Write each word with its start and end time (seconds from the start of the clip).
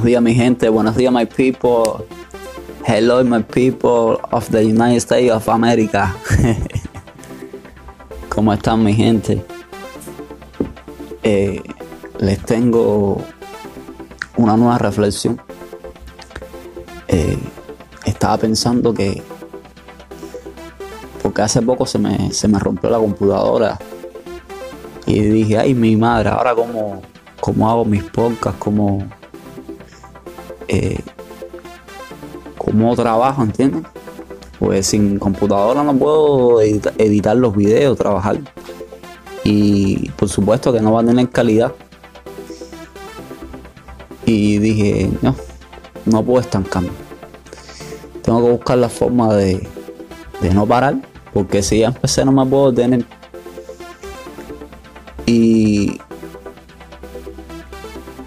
Buenos 0.00 0.12
días 0.12 0.22
mi 0.22 0.34
gente, 0.34 0.68
buenos 0.70 0.96
días 0.96 1.12
my 1.12 1.26
people. 1.26 2.06
Hello 2.86 3.22
my 3.22 3.42
people 3.42 4.18
of 4.32 4.48
the 4.48 4.64
United 4.64 4.96
States 4.96 5.30
of 5.30 5.46
America. 5.50 6.16
¿Cómo 8.30 8.50
están 8.54 8.82
mi 8.82 8.94
gente? 8.94 9.44
Eh, 11.22 11.62
les 12.18 12.38
tengo 12.46 13.20
una 14.38 14.56
nueva 14.56 14.78
reflexión. 14.78 15.38
Eh, 17.06 17.36
estaba 18.06 18.38
pensando 18.38 18.94
que 18.94 19.22
porque 21.22 21.42
hace 21.42 21.60
poco 21.60 21.84
se 21.84 21.98
me, 21.98 22.32
se 22.32 22.48
me 22.48 22.58
rompió 22.58 22.88
la 22.88 22.96
computadora 22.96 23.78
y 25.04 25.20
dije, 25.20 25.58
ay 25.58 25.74
mi 25.74 25.94
madre, 25.94 26.30
ahora 26.30 26.54
cómo, 26.54 27.02
cómo 27.38 27.70
hago 27.70 27.84
mis 27.84 28.02
podcasts, 28.04 28.58
cómo 28.58 29.19
eh, 30.72 31.00
cómo 32.56 32.94
trabajo, 32.94 33.42
¿entiendes? 33.42 33.82
Pues 34.60 34.86
sin 34.86 35.18
computadora 35.18 35.82
no 35.82 35.96
puedo 35.96 36.60
editar, 36.60 37.36
los 37.36 37.56
videos, 37.56 37.98
trabajar. 37.98 38.38
Y 39.42 40.10
por 40.10 40.28
supuesto 40.28 40.72
que 40.72 40.80
no 40.80 40.92
va 40.92 41.00
a 41.00 41.04
tener 41.04 41.28
calidad. 41.30 41.72
Y 44.24 44.58
dije, 44.58 45.10
no, 45.22 45.34
no 46.04 46.22
puedo 46.22 46.40
estancarme. 46.40 46.90
Tengo 48.22 48.44
que 48.44 48.50
buscar 48.52 48.78
la 48.78 48.88
forma 48.88 49.34
de, 49.34 49.66
de 50.40 50.54
no 50.54 50.66
parar, 50.66 50.98
porque 51.32 51.64
si 51.64 51.80
ya 51.80 51.88
empecé 51.88 52.24
no 52.24 52.30
me 52.30 52.46
puedo 52.46 52.72
tener. 52.72 53.04
Y 55.26 55.98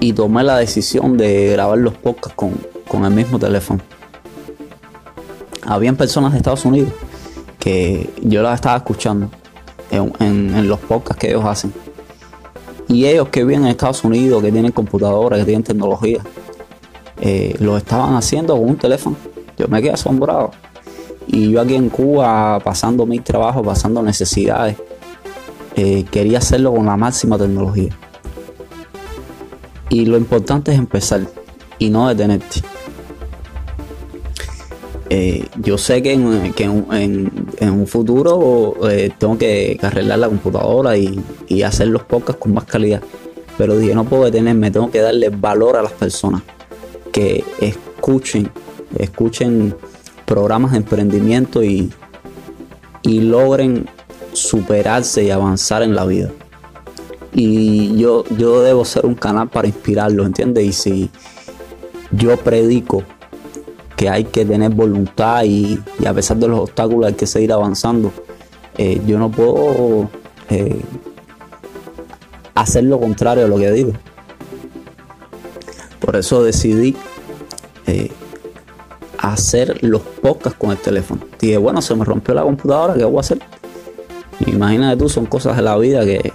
y 0.00 0.12
tomé 0.12 0.44
la 0.44 0.56
decisión 0.56 1.16
de 1.16 1.52
grabar 1.52 1.78
los 1.78 1.94
podcasts 1.94 2.34
con, 2.36 3.04
el 3.04 3.10
mismo 3.10 3.38
teléfono. 3.38 3.80
Habían 5.66 5.96
personas 5.96 6.32
de 6.32 6.38
Estados 6.38 6.64
Unidos 6.64 6.92
que 7.58 8.08
yo 8.22 8.42
las 8.42 8.54
estaba 8.54 8.76
escuchando 8.76 9.30
en, 9.90 10.68
los 10.68 10.78
podcasts 10.80 11.20
que 11.20 11.30
ellos 11.30 11.44
hacen. 11.44 11.72
Y 12.88 13.04
ellos 13.06 13.28
que 13.28 13.44
viven 13.44 13.64
en 13.64 13.68
Estados 13.68 14.02
Unidos, 14.04 14.42
que 14.42 14.50
tienen 14.50 14.72
computadoras, 14.72 15.40
que 15.40 15.44
tienen 15.44 15.62
tecnología, 15.62 16.20
eh, 17.20 17.54
lo 17.58 17.76
estaban 17.76 18.14
haciendo 18.14 18.56
con 18.56 18.70
un 18.70 18.76
teléfono. 18.76 19.16
Yo 19.58 19.68
me 19.68 19.82
quedé 19.82 19.92
asombrado. 19.92 20.52
Y 21.26 21.50
yo 21.50 21.60
aquí 21.60 21.74
en 21.74 21.90
Cuba, 21.90 22.58
pasando 22.60 23.04
mi 23.04 23.18
trabajo, 23.18 23.62
pasando 23.62 24.02
necesidades, 24.02 24.76
eh, 25.76 26.06
quería 26.10 26.38
hacerlo 26.38 26.72
con 26.72 26.86
la 26.86 26.96
máxima 26.96 27.36
tecnología. 27.36 27.90
Y 29.90 30.04
lo 30.04 30.16
importante 30.16 30.72
es 30.72 30.78
empezar 30.78 31.22
y 31.78 31.88
no 31.90 32.08
detenerte. 32.08 32.60
Eh, 35.10 35.46
yo 35.56 35.78
sé 35.78 36.02
que 36.02 36.12
en, 36.12 36.22
un 37.70 37.86
futuro 37.86 38.76
eh, 38.90 39.10
tengo 39.16 39.38
que, 39.38 39.78
arreglar 39.80 40.18
la 40.18 40.28
computadora 40.28 40.98
y, 40.98 41.22
hacer 41.62 41.88
los 41.88 42.02
podcasts 42.02 42.40
con 42.40 42.52
más 42.52 42.64
calidad. 42.64 43.02
Pero 43.56 43.76
dije, 43.76 43.94
no 43.94 44.04
puedo 44.04 44.24
detenerme, 44.24 44.70
tengo 44.70 44.90
que 44.90 45.00
darle 45.00 45.30
valor 45.30 45.76
a 45.76 45.82
las 45.82 45.92
personas 45.92 46.42
que 47.10 47.42
escuchen, 47.60 48.50
escuchen 48.98 49.74
programas 50.26 50.72
de 50.72 50.78
emprendimiento 50.78 51.64
y, 51.64 51.90
y 53.02 53.20
logren 53.22 53.88
superarse 54.34 55.24
y 55.24 55.30
avanzar 55.30 55.82
en 55.82 55.94
la 55.94 56.04
vida 56.04 56.30
y 57.40 57.96
yo, 57.96 58.24
yo 58.36 58.62
debo 58.62 58.84
ser 58.84 59.06
un 59.06 59.14
canal 59.14 59.48
para 59.48 59.68
inspirarlos, 59.68 60.26
¿entiendes? 60.26 60.64
Y 60.64 60.72
si 60.72 61.10
yo 62.10 62.36
predico 62.36 63.04
que 63.94 64.10
hay 64.10 64.24
que 64.24 64.44
tener 64.44 64.72
voluntad 64.72 65.44
y, 65.44 65.78
a 66.04 66.12
pesar 66.12 66.36
de 66.38 66.48
los 66.48 66.58
obstáculos 66.58 67.06
hay 67.06 67.14
que 67.14 67.28
seguir 67.28 67.52
avanzando, 67.52 68.10
eh, 68.76 69.00
yo 69.06 69.20
no 69.20 69.30
puedo 69.30 70.10
eh, 70.50 70.80
hacer 72.56 72.82
lo 72.82 72.98
contrario 72.98 73.44
a 73.44 73.48
lo 73.48 73.56
que 73.56 73.70
digo. 73.70 73.92
Por 76.00 76.16
eso 76.16 76.42
decidí 76.42 76.96
eh, 77.86 78.10
hacer 79.16 79.78
los 79.84 80.02
podcasts 80.02 80.58
con 80.58 80.72
el 80.72 80.78
teléfono. 80.78 81.20
Dije, 81.38 81.56
bueno, 81.56 81.82
se 81.82 81.94
me 81.94 82.04
rompió 82.04 82.34
la 82.34 82.42
computadora, 82.42 82.94
¿qué 82.94 83.04
voy 83.04 83.18
a 83.18 83.20
hacer? 83.20 83.38
Imagínate 84.44 84.96
tú, 84.96 85.08
son 85.08 85.26
cosas 85.26 85.56
de 85.56 85.62
la 85.62 85.76
vida 85.78 86.04
que, 86.04 86.32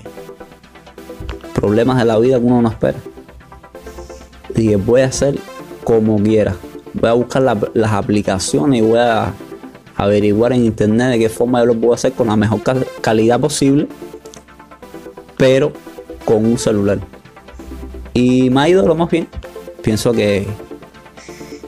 problemas 1.63 1.97
de 1.97 2.03
la 2.03 2.19
vida 2.19 2.37
que 2.39 2.45
uno 2.45 2.61
no 2.61 2.67
espera. 2.67 2.97
Y 4.53 4.75
voy 4.75 4.99
a 4.99 5.05
hacer 5.05 5.39
como 5.85 6.21
quiera. 6.21 6.57
Voy 6.93 7.09
a 7.09 7.13
buscar 7.13 7.41
las 7.73 7.91
aplicaciones 7.93 8.81
y 8.81 8.83
voy 8.83 8.99
a 8.99 9.31
averiguar 9.95 10.51
en 10.51 10.65
internet 10.65 11.11
de 11.11 11.19
qué 11.19 11.29
forma 11.29 11.61
yo 11.61 11.67
lo 11.67 11.75
puedo 11.75 11.93
hacer 11.93 12.11
con 12.11 12.27
la 12.27 12.35
mejor 12.35 12.59
calidad 12.99 13.39
posible, 13.39 13.87
pero 15.37 15.71
con 16.25 16.45
un 16.45 16.57
celular. 16.57 16.99
Y 18.13 18.49
me 18.49 18.59
ha 18.59 18.67
ido 18.67 18.85
lo 18.85 18.95
más 18.95 19.09
bien. 19.09 19.29
Pienso 19.81 20.11
que, 20.11 20.45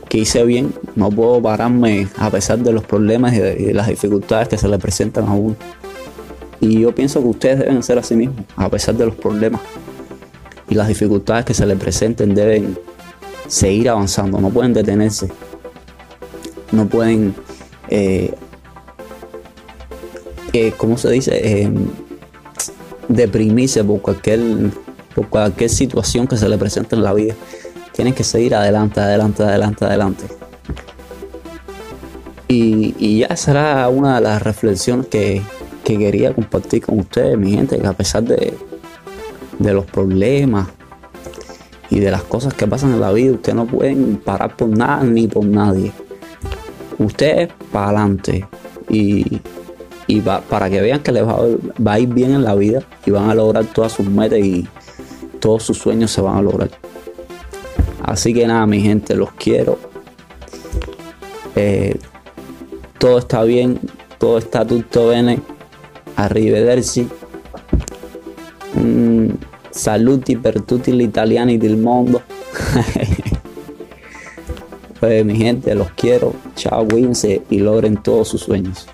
que 0.09 0.17
hice 0.17 0.43
bien. 0.43 0.73
No 0.97 1.09
puedo 1.09 1.41
pararme 1.41 2.09
a 2.17 2.29
pesar 2.29 2.59
de 2.59 2.73
los 2.73 2.83
problemas 2.83 3.33
y 3.33 3.39
de, 3.39 3.73
las 3.73 3.87
dificultades 3.87 4.49
que 4.49 4.57
se 4.57 4.67
le 4.67 4.77
presentan 4.77 5.25
a 5.29 5.33
uno. 5.33 5.55
Y 6.59 6.81
yo 6.81 6.93
pienso 6.93 7.21
que 7.21 7.29
ustedes 7.29 7.59
deben 7.59 7.81
ser 7.81 7.97
así 7.97 8.17
mismos, 8.17 8.43
a 8.57 8.67
pesar 8.67 8.95
de 8.95 9.05
los 9.05 9.15
problemas 9.15 9.61
las 10.75 10.87
dificultades 10.87 11.45
que 11.45 11.53
se 11.53 11.65
les 11.65 11.77
presenten, 11.77 12.35
deben 12.35 12.77
seguir 13.47 13.89
avanzando, 13.89 14.39
no 14.39 14.49
pueden 14.49 14.73
detenerse, 14.73 15.29
no 16.71 16.87
pueden, 16.87 17.35
eh, 17.89 18.33
eh 20.53 20.73
¿cómo 20.77 20.97
se 20.97 21.09
dice? 21.11 21.39
Eh, 21.41 21.71
deprimirse 23.07 23.83
por 23.83 24.01
cualquier, 24.01 24.39
por 25.13 25.29
cualquier 25.29 25.69
situación 25.69 26.27
que 26.27 26.37
se 26.37 26.49
les 26.49 26.57
presente 26.57 26.95
en 26.95 27.03
la 27.03 27.13
vida. 27.13 27.35
Tienen 27.93 28.13
que 28.13 28.23
seguir 28.23 28.55
adelante, 28.55 28.99
adelante, 28.99 29.43
adelante, 29.43 29.85
adelante. 29.85 30.25
Y, 32.47 32.93
y 32.99 33.19
ya 33.19 33.35
será 33.35 33.87
una 33.89 34.15
de 34.15 34.21
las 34.21 34.41
reflexiones 34.41 35.07
que, 35.07 35.41
que 35.83 35.97
quería 35.97 36.33
compartir 36.33 36.83
con 36.83 36.99
ustedes, 36.99 37.37
mi 37.37 37.51
gente, 37.51 37.79
que 37.79 37.87
a 37.87 37.93
pesar 37.93 38.23
de, 38.23 38.53
de 39.59 39.73
los 39.73 39.85
problemas 39.85 40.67
y 41.89 41.99
de 41.99 42.11
las 42.11 42.23
cosas 42.23 42.53
que 42.53 42.67
pasan 42.67 42.93
en 42.93 43.01
la 43.01 43.11
vida, 43.11 43.33
ustedes 43.33 43.55
no 43.55 43.65
pueden 43.65 44.17
parar 44.17 44.55
por 44.55 44.69
nada 44.69 45.03
ni 45.03 45.27
por 45.27 45.45
nadie. 45.45 45.91
Ustedes 46.97 47.49
para 47.71 47.87
adelante 47.87 48.47
y, 48.89 49.41
y 50.07 50.21
para 50.21 50.69
que 50.69 50.81
vean 50.81 51.01
que 51.01 51.11
les 51.11 51.25
va, 51.25 51.37
va, 51.85 51.93
a 51.93 51.99
ir 51.99 52.09
bien 52.09 52.31
en 52.31 52.43
la 52.43 52.55
vida 52.55 52.81
y 53.05 53.11
van 53.11 53.29
a 53.29 53.35
lograr 53.35 53.65
todas 53.65 53.91
sus 53.91 54.05
metas 54.05 54.39
y 54.39 54.67
todos 55.39 55.63
sus 55.63 55.77
sueños 55.77 56.11
se 56.11 56.21
van 56.21 56.37
a 56.37 56.41
lograr. 56.41 56.69
Así 58.03 58.33
que 58.33 58.47
nada, 58.47 58.65
mi 58.65 58.81
gente, 58.81 59.15
los 59.15 59.31
quiero. 59.31 59.77
Eh, 61.55 61.97
todo 62.97 63.17
está 63.17 63.43
bien, 63.43 63.79
todo 64.17 64.37
está 64.37 64.65
tutto 64.65 65.07
bene 65.07 65.39
arrivederci. 66.15 67.07
Saluti 69.75 70.37
per 70.37 70.61
tutti 70.61 70.93
gli 70.93 71.01
italiani 71.01 71.57
del 71.57 71.75
mundo. 71.75 72.21
pues 75.01 75.25
mi 75.25 75.35
gente, 75.35 75.75
los 75.75 75.91
quiero. 75.91 76.33
Chao, 76.55 76.87
cuídense 76.87 77.41
y 77.49 77.59
logren 77.59 78.01
todos 78.01 78.29
sus 78.29 78.41
sueños. 78.43 78.87